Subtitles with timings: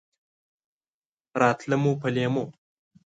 [1.41, 2.45] راتله مو په لېمو!